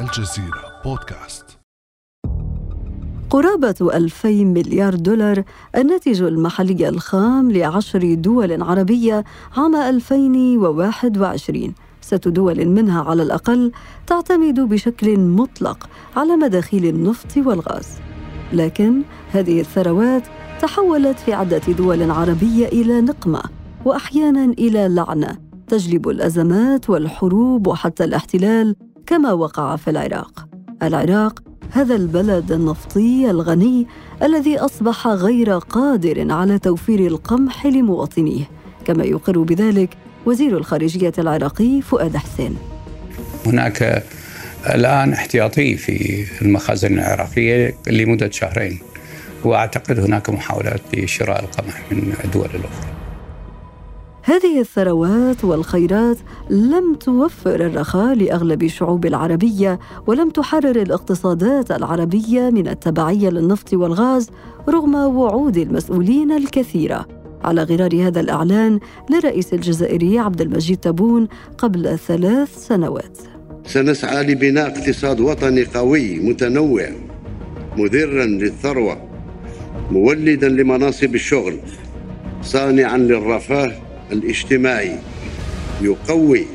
[0.00, 1.44] الجزيرة بودكاست.
[3.30, 5.42] قرابة 2000 مليار دولار
[5.76, 9.24] الناتج المحلي الخام لعشر دول عربية
[9.56, 13.72] عام 2021 ست دول منها على الأقل
[14.06, 17.88] تعتمد بشكل مطلق على مداخيل النفط والغاز.
[18.52, 20.22] لكن هذه الثروات
[20.60, 23.42] تحولت في عدة دول عربية إلى نقمة
[23.84, 25.38] وأحيانا إلى لعنة
[25.68, 28.76] تجلب الأزمات والحروب وحتى الاحتلال
[29.06, 30.48] كما وقع في العراق.
[30.82, 33.86] العراق هذا البلد النفطي الغني
[34.22, 38.50] الذي أصبح غير قادر على توفير القمح لمواطنيه
[38.84, 39.96] كما يقر بذلك
[40.26, 42.56] وزير الخارجية العراقي فؤاد حسين.
[43.46, 44.04] هناك
[44.74, 48.78] الآن احتياطي في المخازن العراقية لمدة شهرين
[49.44, 52.99] وأعتقد هناك محاولات لشراء القمح من الدول الأخرى.
[54.22, 56.16] هذه الثروات والخيرات
[56.50, 64.30] لم توفر الرخاء لأغلب الشعوب العربية ولم تحرر الاقتصادات العربية من التبعية للنفط والغاز
[64.68, 67.06] رغم وعود المسؤولين الكثيرة.
[67.44, 71.28] على غرار هذا الإعلان للرئيس الجزائري عبد المجيد تبون
[71.58, 73.18] قبل ثلاث سنوات.
[73.66, 76.88] سنسعى لبناء اقتصاد وطني قوي متنوع
[77.76, 78.98] مدرا للثروة
[79.90, 81.56] مولدا لمناصب الشغل
[82.42, 84.98] صانعا للرفاه الاجتماعي
[85.80, 86.46] يقوي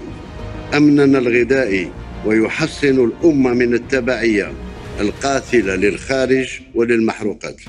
[0.73, 1.92] أمننا الغذائي
[2.25, 4.52] ويحسن الأمة من التبعية
[5.00, 7.61] القاتلة للخارج وللمحروقات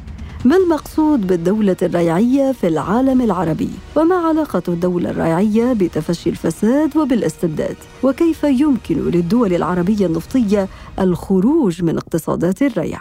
[0.45, 8.45] ما المقصود بالدولة الريعية في العالم العربي؟ وما علاقة الدولة الريعية بتفشي الفساد وبالاستبداد؟ وكيف
[8.45, 13.01] يمكن للدول العربية النفطية الخروج من اقتصادات الريع؟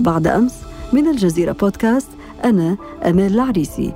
[0.00, 0.54] بعد أمس
[0.92, 2.08] من الجزيرة بودكاست
[2.46, 3.94] أنا أمال العريسي.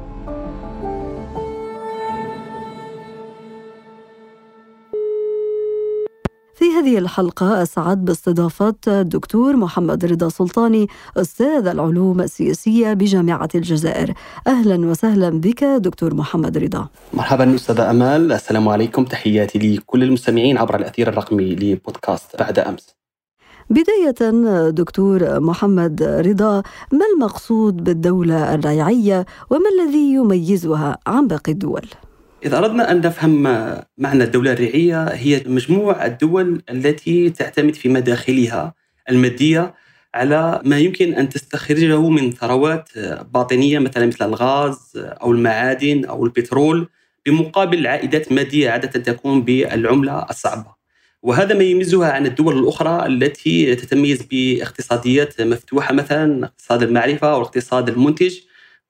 [6.55, 14.15] في هذه الحلقة أسعد باستضافة الدكتور محمد رضا سلطاني أستاذ العلوم السياسية بجامعة الجزائر.
[14.47, 16.89] أهلا وسهلا بك دكتور محمد رضا.
[17.15, 18.33] مرحبا أستاذة أمال.
[18.33, 19.05] السلام عليكم.
[19.05, 23.00] تحياتي لكل المستمعين عبر الأثير الرقمي لبودكاست بعد أمس.
[23.71, 24.31] بداية
[24.71, 31.87] دكتور محمد رضا ما المقصود بالدولة الريعية وما الذي يميزها عن باقي الدول؟
[32.45, 33.43] إذا أردنا أن نفهم
[33.99, 38.75] معنى الدولة الريعية هي مجموع الدول التي تعتمد في مداخلها
[39.11, 39.75] المادية
[40.15, 42.89] على ما يمكن أن تستخرجه من ثروات
[43.35, 46.89] باطنية مثلا مثل الغاز أو المعادن أو البترول
[47.27, 50.80] بمقابل عائدات مادية عادة تكون بالعملة الصعبة
[51.23, 57.89] وهذا ما يميزها عن الدول الأخرى التي تتميز باقتصاديات مفتوحة مثلا اقتصاد المعرفة أو الاقتصاد
[57.89, 58.39] المنتج.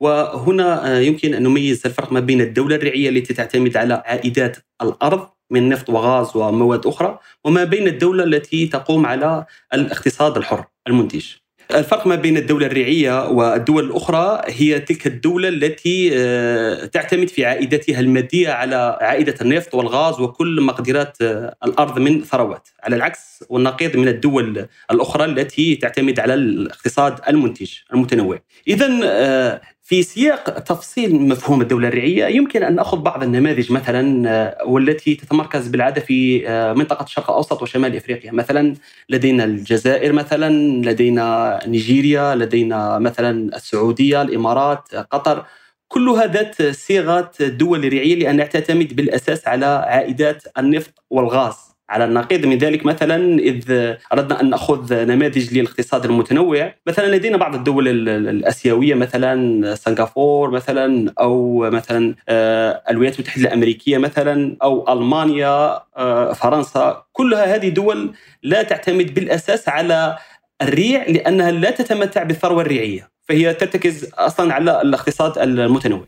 [0.01, 5.69] وهنا يمكن أن نميز الفرق ما بين الدولة الريعية التي تعتمد على عائدات الأرض من
[5.69, 11.40] نفط وغاز ومواد أخرى وما بين الدولة التي تقوم على الاقتصاد الحر المنتج.
[11.75, 18.01] الفرق ما بين الدولة الريعية والدول الأخرى هي تلك الدولة التي آه، تعتمد في عائدتها
[18.01, 22.69] المادية على عائدة النفط والغاز وكل مقدرات آه، الأرض من ثروات.
[22.83, 28.43] على العكس والنقيض من الدول الأخرى التي تعتمد على الاقتصاد المنتج المتنوع.
[28.69, 29.61] إذا آه،
[29.91, 35.69] في سياق تفصيل مفهوم الدولة الريعية يمكن أن نأخذ بعض النماذج مثلا آه، والتي تتمركز
[35.69, 38.33] بالعادة في آه، منطقة الشرق الأوسط وشمال إفريقيا.
[38.33, 38.75] مثلا
[39.09, 40.53] لدينا الجزائر مثلا
[40.91, 45.45] لدينا نيجيريا لدينا مثلا السعودية الإمارات قطر.
[45.89, 51.70] كلها ذات صيغة دول ريعية لأنها تعتمد بالأساس على عائدات النفط والغاز.
[51.91, 57.55] على النقيض من ذلك مثلا إذ أردنا أن نأخذ نماذج للاقتصاد المتنوع مثلا لدينا بعض
[57.55, 66.33] الدول الآسيوية مثلا سنغافور مثلا أو مثلا آه، الولايات المتحدة الأمريكية مثلا أو ألمانيا آه،
[66.33, 67.03] فرنسا.
[67.13, 70.19] كلها هذه دول لا تعتمد بالأساس على
[70.63, 73.11] الريع لأنها لا تتمتع بالثروة الريعية.
[73.31, 76.05] فهي ترتكز أصلا على الاقتصاد المتنوع.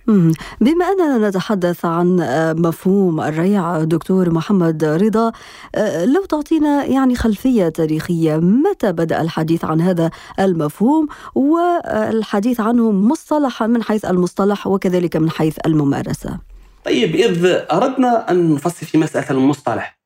[0.61, 5.33] بما أننا نتحدث عن آه، مفهوم الريع دكتور محمد رضا
[5.75, 10.11] آه، لو تعطينا يعني خلفية تاريخية متى بدأ الحديث عن هذا
[10.41, 16.39] المفهوم والحديث عنه مصطلحا من حيث المصطلح وكذلك من حيث الممارسة.
[16.85, 20.02] طيب إذ أردنا أن نفصل في مسألة المصطلح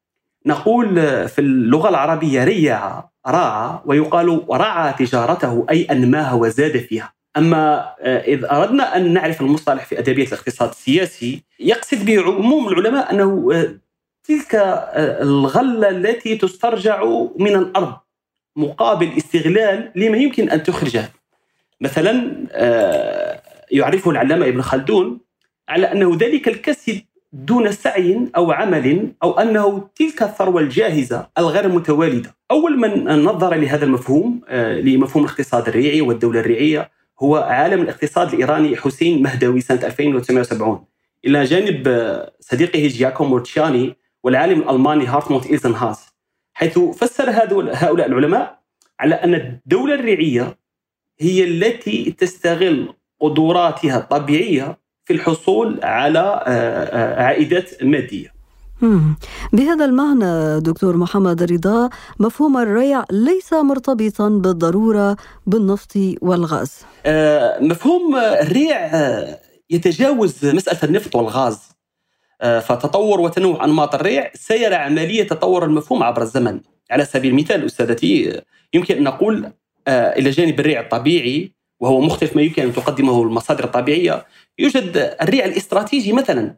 [0.46, 0.94] نقول
[1.28, 7.12] في اللغة العربية ريع راعى ويقال رعى تجارته أي أنماها وزاد فيها.
[7.36, 13.12] أما آه، إذ أردنا أن نعرف المصطلح في أدبية الاقتصاد السياسي يقصد به عموم العلماء
[13.12, 13.78] أنه آه،
[14.24, 17.04] تلك آه، الغلة التي تسترجع
[17.38, 17.96] من الأرض
[18.56, 21.12] مقابل استغلال لما يمكن أن تخرجه.
[21.80, 22.46] مثلا
[23.70, 25.20] يعرفه العلامة ابن خلدون
[25.68, 27.02] على أنه ذلك الكسب
[27.32, 32.36] دون سعي أو عمل أو أنه تلك الثروة الجاهزة الغير متوالدة.
[32.50, 36.90] أول من نظر لهذا المفهوم آه، لمفهوم الاقتصاد الريعي والدولة الريعية
[37.20, 40.84] هو عالم الاقتصاد الإيراني حسين مهدوي سنة 1970
[41.24, 46.06] إلى جانب آه، صديقه جياكو مورتشاني والعالم الألماني هارتموت ايزنهاس
[46.54, 48.60] حيث فسر هؤلاء العلماء
[49.00, 50.58] على أن الدولة الريعية
[51.18, 58.36] هي التي تستغل قدراتها الطبيعية في الحصول على آه، آه، عائدات مادية.
[59.52, 65.16] بهذا المعنى دكتور محمد رضا مفهوم الريع ليس مرتبطا بالضرورة
[65.46, 66.80] بالنفط والغاز.
[67.06, 68.90] آه، مفهوم الريع
[69.70, 71.76] يتجاوز مسألة النفط والغاز.
[72.40, 76.60] فتطور وتنوع أنماط الريع سير عملية تطور المفهوم عبر الزمن.
[76.90, 78.40] على سبيل المثال أستاذتي
[78.74, 79.52] يمكن أن نقول
[79.88, 84.26] إلى جانب الريع الطبيعي وهو مختلف ما يمكن أن تقدمه المصادر الطبيعية
[84.58, 86.54] يوجد الريع الاستراتيجي مثلا.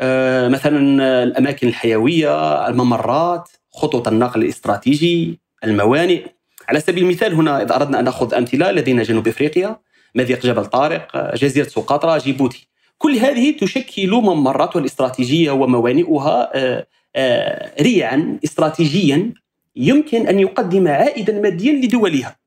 [0.00, 0.78] آه، مثلا
[1.22, 6.26] الأماكن الحيوية الممرات خطوط النقل الاستراتيجي الموانئ.
[6.68, 9.76] على سبيل المثال هنا إذا أردنا أن نأخذ أمثلة لدينا جنوب إفريقيا
[10.14, 12.68] مضيق جبل طارق جزيرة سقطرى جيبوتي.
[12.98, 19.34] كل هذه تشكل ممراتها الاستراتيجية وموانئها آه، آه، ريعا استراتيجيا
[19.76, 22.41] يمكن أن يقدم عائدا ماديا لدولها.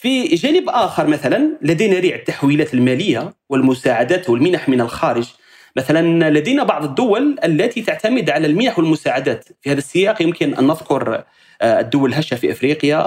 [0.00, 5.28] في جانب آخر مثلا لدينا ريع التحويلات المالية والمساعدات والمنح من الخارج.
[5.76, 9.44] مثلا لدينا بعض الدول التي تعتمد على المنح والمساعدات.
[9.62, 11.24] في هذا السياق يمكن أن نذكر
[11.62, 12.98] آه، الدول الهشة في إفريقيا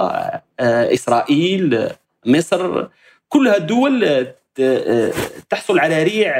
[0.60, 1.88] آه، إسرائيل
[2.26, 2.86] مصر.
[3.28, 4.04] كلها دول
[4.60, 5.12] آه،
[5.50, 6.32] تحصل على ريع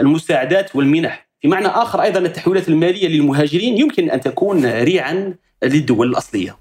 [0.00, 1.26] المساعدات والمنح.
[1.40, 6.56] في معنى آخر أيضا التحويلات المالية للمهاجرين يمكن أن تكون ريعا للدول الأصلية.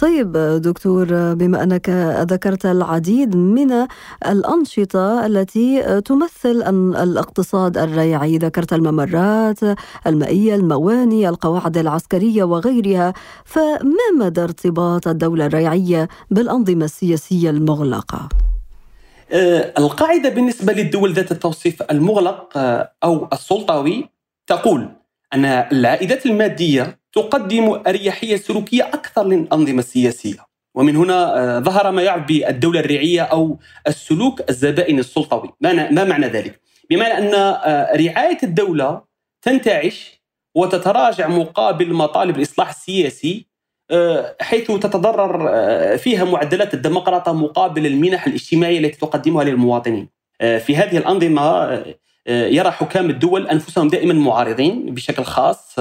[0.00, 1.90] طيب دكتور بما أنك
[2.30, 3.86] ذكرت العديد من
[4.26, 6.62] الأنشطة التي تمثل
[7.02, 9.58] الاقتصاد الريعي ذكرت الممرات
[10.06, 13.12] المائية المواني القواعد العسكرية وغيرها
[13.44, 18.28] فما مدى ارتباط الدولة الريعية بالأنظمة السياسية المغلقة؟
[19.32, 22.58] أه، القاعدة بالنسبة للدول ذات التوصيف المغلق
[23.04, 24.08] أو السلطوي
[24.46, 24.88] تقول
[25.34, 30.48] أن العائدات المادية تقدم أريحية سلوكية أكثر للأنظمة السياسية.
[30.74, 35.50] ومن هنا آه، ظهر ما يعرف بالدولة الريعية أو السلوك الزبائن السلطوي.
[35.60, 36.60] ما معنى ذلك؟
[36.90, 39.02] بمعنى أن آه، رعاية الدولة
[39.42, 40.22] تنتعش
[40.54, 43.48] وتتراجع مقابل مطالب الإصلاح السياسي
[43.90, 45.48] آه، حيث تتضرر
[45.98, 50.08] فيها معدلات الديمقراطية مقابل المنح الاجتماعية التي تقدمها للمواطنين.
[50.38, 51.84] في هذه الأنظمة
[52.26, 55.76] يرى حكام الدول أنفسهم دائما معارضين بشكل خاص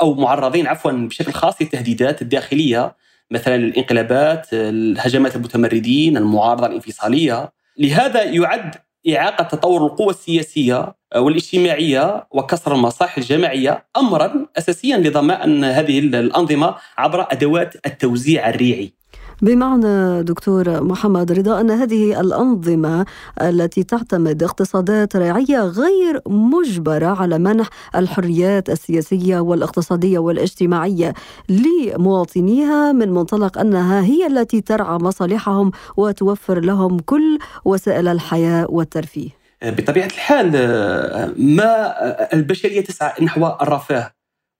[0.00, 2.96] أو معرضين عفوا بشكل خاص للتهديدات الداخلية
[3.30, 7.52] مثلا الانقلابات الهجمات المتمردين المعارضة الانفصالية.
[7.78, 8.74] لهذا يعد
[9.08, 17.86] إعاقة تطور القوى السياسية والاجتماعية وكسر المصالح الجماعية أمرا أساسيا لضمان هذه الأنظمة عبر أدوات
[17.86, 18.92] التوزيع الريعي.
[19.42, 23.06] بمعنى دكتور محمد رضا أن هذه الأنظمة
[23.40, 31.14] التي تعتمد اقتصادات ريعية غير مجبرة على منح الحريات السياسية والاقتصادية والاجتماعية
[31.48, 39.30] لمواطنيها من منطلق أنها هي التي ترعى مصالحهم وتوفر لهم كل وسائل الحياة والترفيه.
[39.62, 40.50] بطبيعة الحال
[41.36, 41.94] ما
[42.34, 44.10] البشرية تسعى نحو الرفاه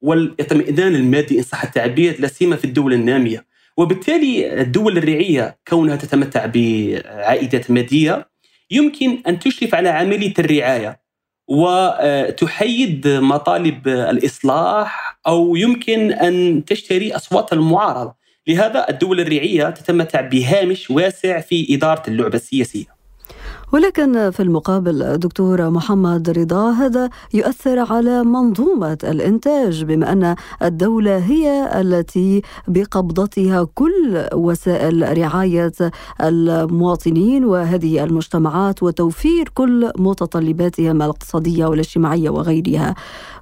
[0.02, 3.51] والإطمئنان المادي إن صح التعبير لا سيما في الدول النامية.
[3.76, 8.28] وبالتالي الدول الريعيه كونها تتمتع بعائدات مادية
[8.70, 11.02] يمكن أن تشرف على عملية الرعاية
[11.48, 18.14] وتحيد مطالب الإصلاح أو يمكن أن تشتري أصوات المعارضة.
[18.48, 22.91] لهذا الدول الريعيه تتمتع بهامش واسع في إدارة اللعبة السياسية.
[23.72, 31.80] ولكن في المقابل دكتور محمد رضا هذا يؤثر على منظومة الإنتاج بما أن الدولة هي
[31.80, 35.72] التي بقبضتها كل وسائل رعاية
[36.20, 42.94] المواطنين وهذه المجتمعات وتوفير كل متطلباتهم الاقتصادية والاجتماعية وغيرها.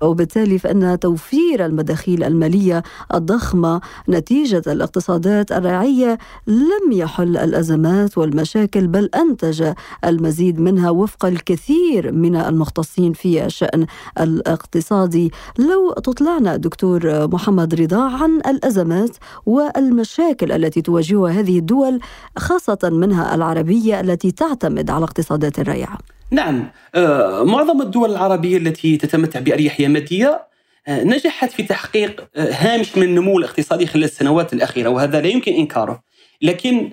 [0.03, 2.83] وبالتالي فإن توفير المداخيل المالية
[3.15, 9.73] الضخمة نتيجة الاقتصادات الرعية لم يحل الأزمات والمشاكل بل أنتج
[10.21, 13.87] المزيد منها وفق الكثير من المختصين في الشأن
[14.21, 15.31] الاقتصادي.
[15.59, 22.01] لو تطلعنا دكتور محمد رضا عن الأزمات والمشاكل التي تواجهها هذه الدول
[22.37, 25.99] خاصة منها العربية التي تعتمد على اقتصادات الريعة
[26.31, 30.47] نعم آه، معظم الدول العربية التي تتمتع بأريحية مادية
[30.89, 35.53] آه، نجحت في تحقيق آه، هامش من النمو الاقتصادي خلال السنوات الأخيرة وهذا لا يمكن
[35.53, 36.03] إنكاره.
[36.43, 36.91] لكن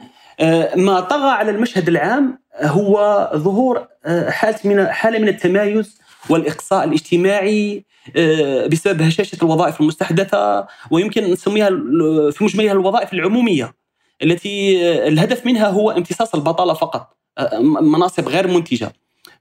[0.76, 3.88] ما طغى على المشهد العام هو ظهور
[4.28, 7.86] حالة من حالة من التمايز والإقصاء الاجتماعي
[8.16, 11.70] آه، بسبب هشاشة الوظائف المستحدثة ويمكن نسميها
[12.32, 13.74] في مجملها الوظائف العمومية
[14.24, 18.94] التي آه، الهدف منها هو امتصاص البطالة فقط آه، مناصب غير منتجة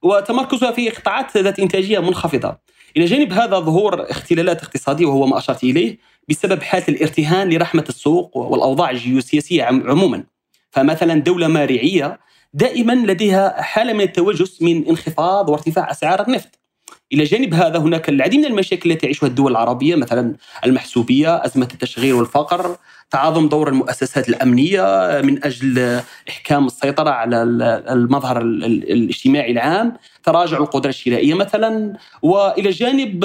[0.02, 2.56] وتمركزها في قطاعات ذات إنتاجية منخفضة.
[2.96, 8.36] إلى جانب هذا ظهور اختلالات اقتصادية وهو ما أشرت إليه بسبب حالة الارتهان لرحمة السوق
[8.36, 10.24] والأوضاع الجيوسياسية عموما.
[10.70, 12.18] فمثلا دولة مارعية
[12.56, 16.58] دائما لديها حالة من التوجس من انخفاض وارتفاع أسعار النفط.
[17.12, 20.34] إلى جانب هذا هناك العديد من المشاكل التي تعيشها الدول العربية مثلا
[20.64, 22.76] المحسوبية، أزمة التشغيل والفقر،
[23.10, 24.82] تعاظم دور المؤسسات الأمنية
[25.24, 27.42] من أجل إحكام السيطرة على
[27.90, 33.24] المظهر الاجتماعي العام، تراجع القدرة الشرائية مثلا، وإلى جانب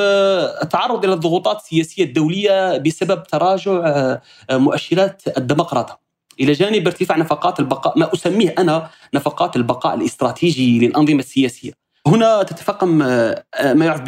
[0.63, 4.17] التعرض إلى الضغوطات السياسية الدولية بسبب تراجع
[4.51, 6.10] مؤشرات الديمقراطه.
[6.41, 11.71] إلى جانب ارتفاع نفقات البقاء ما أسميه أنا نفقات البقاء الاستراتيجي للأنظمة السياسية.
[12.07, 13.43] هنا تتفاقم آه،
[13.73, 14.01] ما يعرف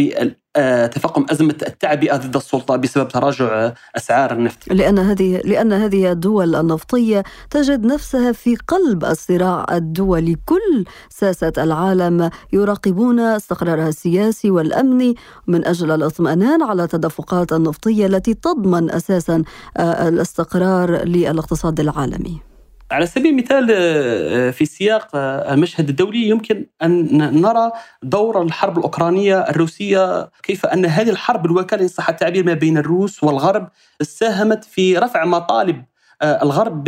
[0.58, 4.58] بتفاقم أزمة التعبئة ضد السلطة بسبب تراجع أسعار النفط.
[4.68, 10.38] لأن هذه لأن هذه الدول النفطية تجد نفسها في قلب الصراع الدولي.
[10.46, 15.16] كل ساسة العالم يراقبون استقرارها السياسي والأمني
[15.48, 19.44] من أجل الاطمئنان على التدفقات النفطية التي تضمن أساسا
[19.78, 22.53] آه، الاستقرار للاقتصاد العالمي.
[22.92, 27.72] على سبيل المثال آه، في سياق آه، المشهد الدولي يمكن أن نرى
[28.04, 33.24] دور الحرب الأوكرانية الروسية كيف أن هذه الحرب الوكاله ان صح التعبير ما بين الروس
[33.24, 33.70] والغرب
[34.02, 35.93] ساهمت في رفع مطالب آه،
[36.24, 36.84] الغرب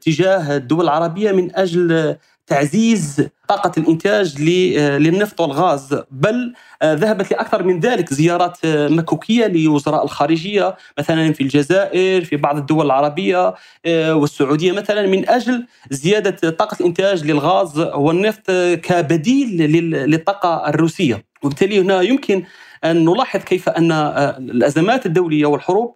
[0.00, 2.16] تجاه الدول العربية من أجل
[2.48, 6.02] تعزيز طاقة الإنتاج للنفط والغاز.
[6.10, 12.36] بل آه، ذهبت لأكثر من ذلك زيارات آه، مكوكية لوزراء الخارجية مثلا في الجزائر في
[12.36, 13.54] بعض الدول العربية
[13.86, 18.50] آه، والسعودية مثلا من أجل زيادة طاقة الإنتاج للغاز والنفط
[18.82, 19.62] كبديل
[20.10, 21.24] للطاقة الروسية.
[21.42, 22.42] وبالتالي هنا يمكن
[22.84, 23.92] أن نلاحظ كيف أن
[24.38, 25.94] الأزمات الدولية والحروب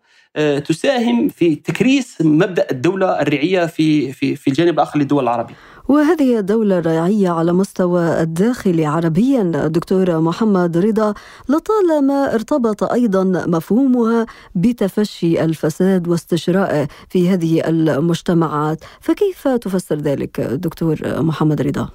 [0.64, 5.54] تساهم في تكريس مبدأ الدولة الريعيه في في في الجانب الآخر للدول العربية.
[5.88, 11.14] وهذه الدولة الريعية على مستوى الداخل عربيا دكتور محمد رضا
[11.48, 21.62] لطالما ارتبط أيضا مفهومها بتفشي الفساد واستشرائه في هذه المجتمعات فكيف تفسر ذلك دكتور محمد
[21.62, 21.88] رضا؟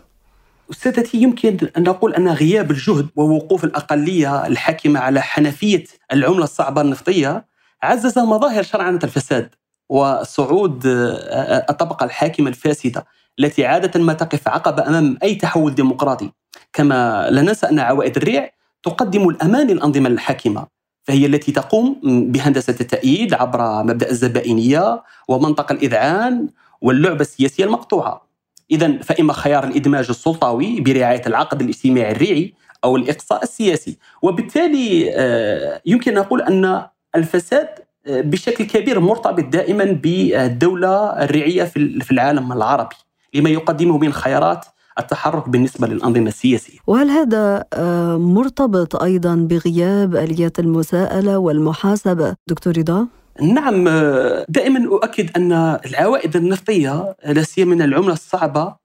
[0.72, 7.46] أستاذتي يمكن أن نقول أن غياب الجهد ووقوف الأقلية الحاكمة على حنفية العملة الصعبة النفطية
[7.84, 9.56] عزز مظاهر شرعنة الفساد
[9.90, 13.06] وصعود الطبقة الحاكمة الفاسدة
[13.40, 16.32] التي عادة ما تقف عقبة أمام أي تحول ديمقراطي.
[16.74, 18.52] كما لا ننسى أن عوائد الريع
[18.84, 20.68] تقدم الأمان للأنظمة الحاكمة
[21.04, 26.50] فهي التي تقوم بهندسة التأييد عبر مبدأ الزبائنية ومنطق الإذعان
[26.82, 28.28] واللعبة السياسية المقطوعة.
[28.72, 32.54] إذا فإما خيار الإدماج السلطوي برعاية العقد الاجتماعي الريعي
[32.84, 33.98] أو الإقصاء السياسي.
[34.22, 37.68] وبالتالي آه، يمكن أن نقول أن الفساد
[38.08, 42.96] آه، بشكل كبير مرتبط دائما بالدولة الريعية في العالم العربي
[43.34, 44.66] لما يقدمه من خيارات
[45.00, 53.08] التحرك بالنسبة للأنظمة السياسية وهل هذا آه، مرتبط أيضا بغياب آليات المساءلة والمحاسبة دكتور رضا؟
[53.42, 55.52] نعم آه، دائما أؤكد أن
[55.86, 58.76] العوائد النفطية لا سيما من العملة الصعبة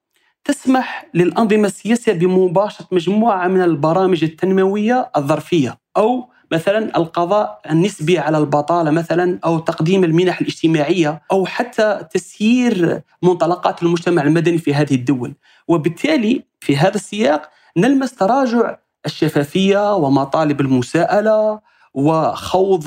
[0.44, 8.90] تسمح للأنظمة السياسية بمباشرة مجموعة من البرامج التنموية الظرفية أو مثلا القضاء النسبي على البطالة
[8.90, 15.34] مثلا أو تقديم المنح الاجتماعية أو حتى تسيير منطلقات المجتمع المدني في هذه الدول.
[15.68, 21.60] وبالتالي في هذا السياق نلمس تراجع الشفافية ومطالب المساءلة
[21.94, 22.84] وخوض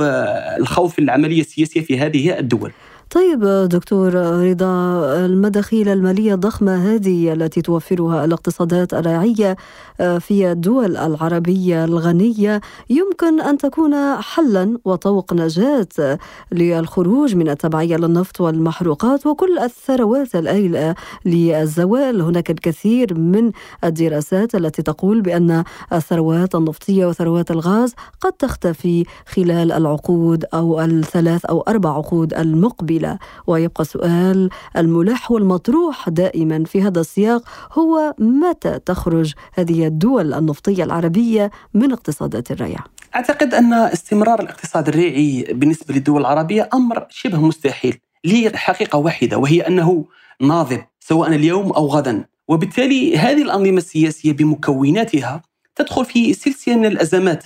[0.57, 2.71] الخوض في العملية السياسية في هذه الدول.
[3.11, 4.13] طيب دكتور
[4.49, 4.65] رضا
[5.25, 9.55] المداخيل المالية الضخمة هذه التي توفرها الاقتصادات الراعية
[9.99, 16.17] آه، في الدول العربية الغنية يمكن أن تكون حلا وطوق نجاة
[16.51, 20.95] للخروج من التبعية للنفط والمحروقات وكل الثروات الآيلة
[21.25, 22.21] للزوال.
[22.21, 23.51] هناك الكثير من
[23.83, 31.61] الدراسات التي تقول بأن الثروات النفطية وثروات الغاز قد تختفي خلال العقود أو الثلاث أو
[31.61, 32.94] أربع عقود المقبلة.
[32.95, 40.83] قبيلة ويبقى السؤال الملح والمطروح دائما في هذا السياق هو متى تخرج هذه الدول النفطية
[40.83, 42.79] العربية من اقتصادات الريع؟
[43.15, 50.05] أعتقد أن استمرار الاقتصاد الريعي بالنسبة للدول العربية أمر شبه مستحيل لحقيقة واحدة وهي أنه
[50.41, 52.25] ناضب سواء اليوم أو غدا.
[52.47, 55.41] وبالتالي هذه الأنظمة السياسية بمكوناتها
[55.75, 57.43] تدخل في سلسلة من الأزمات.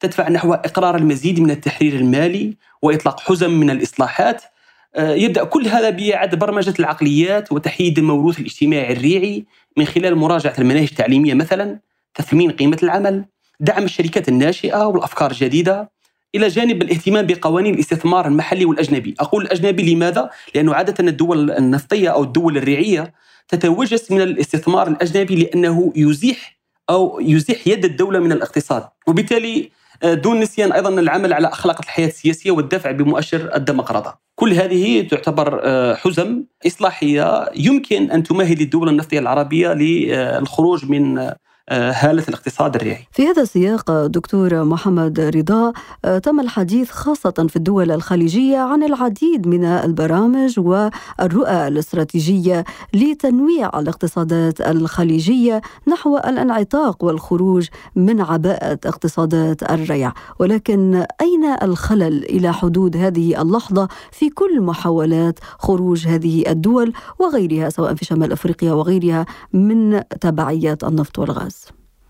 [0.00, 4.55] تدفع نحو إقرار المزيد من التحرير المالي وإطلاق حزم من الإصلاحات آه،
[4.98, 9.44] يبدأ كل هذا بإعادة برمجة العقليات وتحييد الموروث الاجتماعي الريعي
[9.76, 11.80] من خلال مراجعة المناهج التعليمية مثلا
[12.14, 13.24] تثمين قيمة العمل
[13.60, 15.90] دعم الشركات الناشئة والأفكار الجديدة
[16.34, 22.22] إلى جانب الاهتمام بقوانين الاستثمار المحلي والأجنبي أقول الأجنبي لماذا؟ لأنه عادة الدول النفطية أو
[22.22, 23.14] الدول الريعية
[23.48, 26.58] تتوجس من الاستثمار الأجنبي لأنه يزيح
[26.90, 32.06] أو يزيح يد الدولة من الاقتصاد وبالتالي آه، دون نسيان أيضا العمل على أخلاق الحياة
[32.06, 34.18] السياسية والدفع بمؤشر الديمقراطه.
[34.34, 41.36] كل هذه تعتبر آه، حزم إصلاحية يمكن أن تمهد الدول النفطية العربية للخروج من آه،
[41.70, 43.06] هالة الاقتصاد الريعي.
[43.12, 45.72] في هذا السياق دكتور محمد رضا
[46.04, 54.60] آه، تم الحديث خاصة في الدول الخليجية عن العديد من البرامج والرؤى الاستراتيجية لتنويع الاقتصادات
[54.60, 60.12] الخليجية نحو الانعتاق والخروج من عباءة اقتصادات الريع.
[60.38, 67.94] ولكن أين الخلل إلى حدود هذه اللحظة في كل محاولات خروج هذه الدول وغيرها سواء
[67.94, 71.55] في شمال أفريقيا وغيرها من تبعيات النفط والغاز؟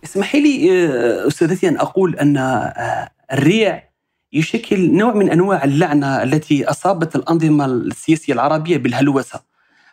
[0.07, 3.83] اسمحي لي آه، أستاذتي أن أقول أن آه، الريع
[4.33, 9.41] يشكل نوع من أنواع اللعنة التي أصابت الأنظمة السياسية العربية بالهلوسة.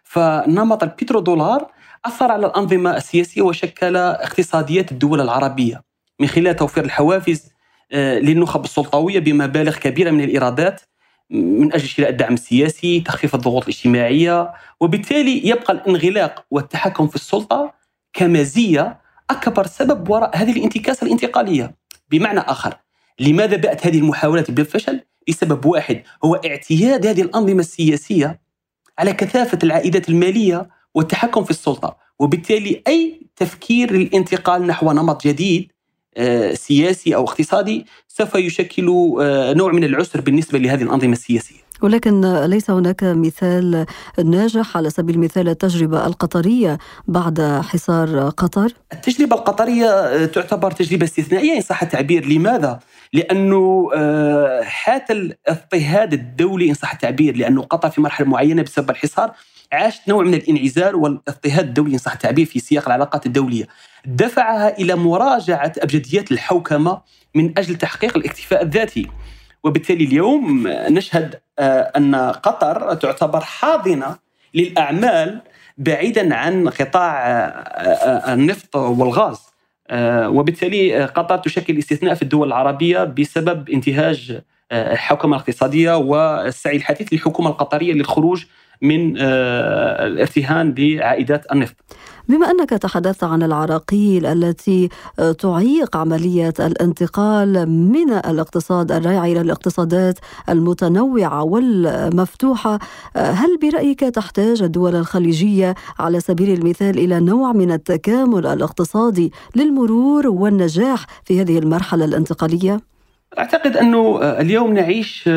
[0.03, 1.71] فنمط البترودولار
[2.05, 5.83] أثر على الأنظمة السياسية وشكل اقتصاديات الدول العربية
[6.19, 7.49] من خلال توفير الحوافز
[7.91, 10.81] آه، للنخب السلطوية بمبالغ كبيرة من الإيرادات
[11.29, 17.73] من أجل شراء الدعم السياسي، تخفيف الضغوط الاجتماعية، وبالتالي يبقى الانغلاق والتحكم في السلطة
[18.13, 19.02] كمزية
[19.33, 21.75] أكبر سبب وراء هذه الانتكاسة الانتقالية.
[22.11, 22.75] بمعنى آخر
[23.19, 28.39] لماذا بأت هذه المحاولات بالفشل؟ لسبب واحد هو اعتياد هذه الأنظمة السياسية
[28.99, 31.97] على كثافة العائدات المالية والتحكم في السلطة.
[32.19, 35.71] وبالتالي أي تفكير للانتقال نحو نمط جديد
[36.17, 41.63] آه، سياسي أو اقتصادي سوف يشكل آه، نوع من العسر بالنسبة لهذه الأنظمة السياسية.
[41.83, 43.85] ولكن ليس هناك مثال
[44.25, 51.61] ناجح على سبيل المثال التجربة القطرية بعد حصار قطر؟ التجربة القطرية تعتبر تجربة استثنائية إن
[51.61, 52.79] صح التعبير لماذا؟
[53.13, 59.31] لأنه آه، حات الاضطهاد الدولي إن صح التعبير لأنه قطر في مرحلة معينة بسبب الحصار
[59.71, 63.67] عاشت نوع من الانعزال والاضطهاد الدولي إن صح التعبير في سياق العلاقات الدولية
[64.05, 67.01] دفعها إلى مراجعة أبجديات الحوكمة
[67.35, 69.07] من أجل تحقيق الاكتفاء الذاتي
[69.63, 74.15] وبالتالي اليوم نشهد آه، أن قطر تعتبر حاضنة
[74.53, 75.41] للأعمال
[75.77, 79.53] بعيدا عن قطاع آه، آه، النفط والغاز.
[80.25, 87.93] وبالتالي قطر تشكل استثناء في الدول العربية بسبب انتهاج الحوكمه الاقتصادية والسعي الحثيث للحكومة القطرية
[87.93, 88.45] للخروج
[88.83, 91.75] من الإرتهان بعائدات النفط.
[92.29, 100.19] بما أنك تحدثت عن العراقيل التي آه، تعيق عملية الانتقال من الاقتصاد الريعي إلى الاقتصادات
[100.49, 102.79] المتنوعة والمفتوحة
[103.15, 110.27] آه، هل برأيك تحتاج الدول الخليجية على سبيل المثال إلى نوع من التكامل الاقتصادي للمرور
[110.27, 112.79] والنجاح في هذه المرحلة الانتقالية
[113.37, 115.29] أعتقد أنه آه، اليوم نعيش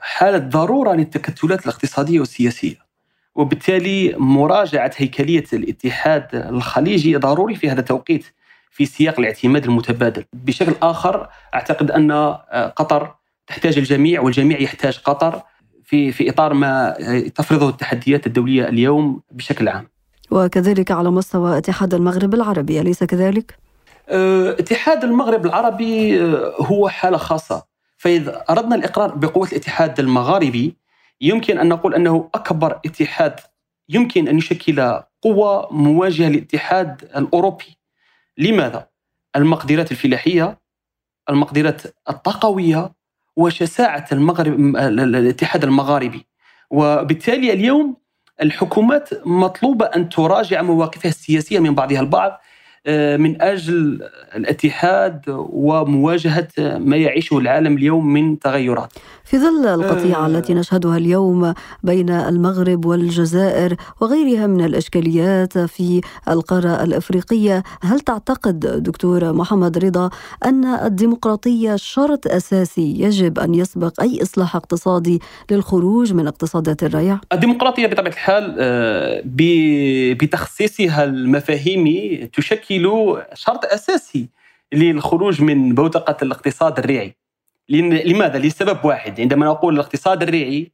[0.00, 2.76] حالة ضرورة للتكتلات الاقتصادية والسياسية
[3.34, 8.24] وبالتالي مراجعة هيكلية الاتحاد الخليجي ضروري في هذا التوقيت
[8.70, 12.12] في سياق الاعتماد المتبادل بشكل آخر أعتقد أن
[12.76, 13.14] قطر
[13.46, 15.42] تحتاج الجميع والجميع يحتاج قطر
[15.84, 16.96] في في إطار ما
[17.34, 19.88] تفرضه التحديات الدولية اليوم بشكل عام.
[20.30, 23.58] وكذلك على مستوى اتحاد المغرب العربي أليس كذلك؟
[24.08, 26.22] أه، اتحاد المغرب العربي
[26.60, 27.62] هو حالة خاصة
[27.98, 30.76] فاذا أردنا الإقرار بقوة الاتحاد المغاربي
[31.20, 33.40] يمكن أن نقول أنه أكبر اتحاد
[33.88, 37.78] يمكن أن يشكل قوة مواجهة للاتحاد الأوروبي.
[38.38, 38.88] لماذا؟
[39.36, 40.58] المقدرات الفلاحية،
[41.30, 42.92] المقدرات الطاقوية
[43.36, 46.26] وشساعة المغرب الاتحاد المغاربي.
[46.70, 47.96] وبالتالي اليوم
[48.42, 52.40] الحكومات مطلوبة أن تراجع مواقفها السياسية من بعضها البعض
[53.16, 54.00] من أجل
[54.36, 55.22] الاتحاد
[55.52, 58.92] ومواجهة ما يعيشه العالم اليوم من تغيرات.
[59.24, 66.84] في ظل القطيعة أه التي نشهدها اليوم بين المغرب والجزائر وغيرها من الإشكاليات في القارة
[66.84, 70.10] الأفريقية، هل تعتقد دكتور محمد رضا
[70.44, 75.20] أن الديمقراطية شرط أساسي يجب أن يسبق أي إصلاح اقتصادي
[75.50, 79.22] للخروج من اقتصادات الريع؟ الديمقراطية بطبيعة الحال آه،
[80.14, 84.28] بتخصيصها المفاهيمي تشكل يشكل شرط أساسي
[84.72, 87.16] للخروج من بوتقة الاقتصاد الريعي.
[87.68, 89.20] لماذا؟ لسبب واحد.
[89.20, 90.72] عندما نقول الاقتصاد الريعي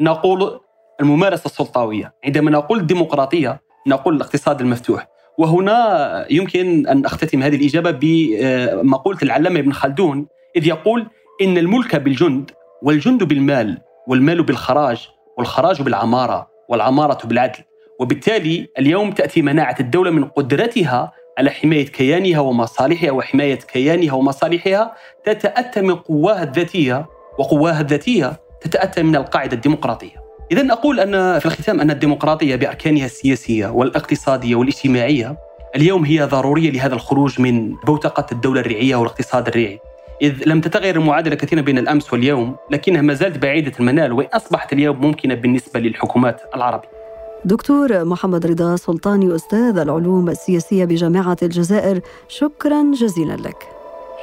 [0.00, 0.60] نقول
[1.00, 2.14] الممارسة السلطوية.
[2.24, 5.06] عندما نقول الديمقراطية نقول الاقتصاد المفتوح.
[5.38, 11.06] وهنا يمكن أن أختتم هذه الإجابة بمقولة العلامة ابن خلدون إذ يقول
[11.42, 12.50] إن الملك بالجند
[12.82, 15.08] والجند بالمال والمال بالخراج
[15.38, 17.58] والخراج بالعمارة والعمارة بالعدل.
[18.00, 25.80] وبالتالي اليوم تأتي مناعة الدولة من قدرتها على حماية كيانها ومصالحها وحماية كيانها ومصالحها تتأتى
[25.80, 27.06] من قواها الذاتية
[27.38, 30.20] وقواها الذاتية تتأتى من القاعدة الديمقراطية.
[30.52, 35.36] إذا أقول أن في الختام أن الديمقراطية بأركانها السياسية والاقتصادية والاجتماعية
[35.76, 39.78] اليوم هي ضرورية لهذا الخروج من بوتقة الدولة الريعية والاقتصاد الريعي.
[40.22, 44.72] إذ لم تتغير المعادلة كثيرا بين الأمس واليوم لكنها ما زالت بعيدة المنال وإن أصبحت
[44.72, 46.99] اليوم ممكنة بالنسبة للحكومات العربية.
[47.44, 53.68] دكتور محمد رضا سلطاني أستاذ العلوم السياسية بجامعة الجزائر شكرا جزيلا لك.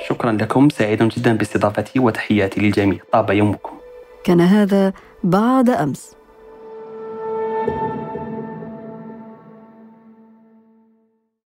[0.07, 2.99] شكرا لكم سعيد جدا باستضافتي وتحياتي للجميع.
[3.11, 3.71] طاب يومكم.
[4.23, 6.16] كان هذا بعد أمس.